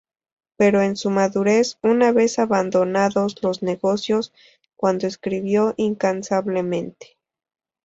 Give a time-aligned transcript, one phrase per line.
[0.57, 4.33] Pero es en su madurez, una vez abandonados los negocios,
[4.75, 7.19] cuando escribió incansablemente.